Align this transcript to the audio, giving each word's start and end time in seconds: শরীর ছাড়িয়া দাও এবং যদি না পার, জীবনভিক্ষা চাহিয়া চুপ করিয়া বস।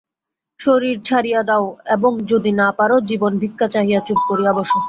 শরীর 0.59 0.97
ছাড়িয়া 1.03 1.41
দাও 1.43 1.65
এবং 1.95 2.11
যদি 2.31 2.51
না 2.51 2.67
পার, 2.77 2.91
জীবনভিক্ষা 3.09 3.67
চাহিয়া 3.67 3.99
চুপ 4.07 4.19
করিয়া 4.29 4.51
বস। 4.53 4.71